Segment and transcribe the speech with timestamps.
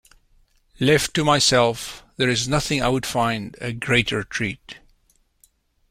[0.79, 4.77] Left to myself, there is nothing I would find a greater treat.